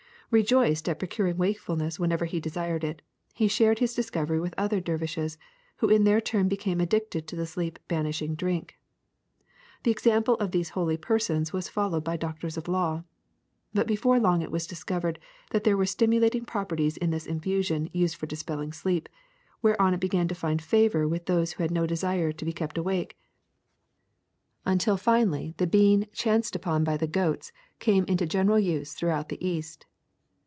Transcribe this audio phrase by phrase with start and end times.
[0.31, 3.01] *^ Rejoiced at procuring wakefulness whenever he desired it,
[3.33, 5.35] he shared his discovery with other der vishes,
[5.79, 8.79] who in their turn became addicted to the sleep banishing drink.
[9.83, 13.03] The example of these holy persons was followed by doctors of law.
[13.73, 15.19] But before long it was discovered
[15.49, 19.09] that there were stimulating properties in this infusion used for dispelling sleep,
[19.59, 22.77] whereupon it began to find favor with those who had no desire to be kept
[22.77, 23.17] awake,
[24.65, 28.93] until finally the bean COFFEE 177 chanced upon by the goats came into general use
[28.93, 29.87] throughout the East.